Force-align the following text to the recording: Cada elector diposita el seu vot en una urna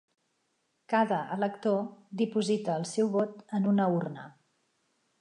Cada 0.93 1.19
elector 1.35 1.77
diposita 2.23 2.81
el 2.81 2.91
seu 2.95 3.15
vot 3.19 3.39
en 3.59 3.73
una 3.75 3.91
urna 4.01 4.29